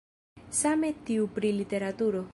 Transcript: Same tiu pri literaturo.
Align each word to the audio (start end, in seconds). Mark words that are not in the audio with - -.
Same 0.59 0.89
tiu 1.11 1.27
pri 1.37 1.55
literaturo. 1.61 2.29